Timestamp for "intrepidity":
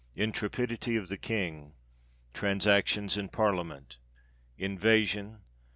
0.15-0.95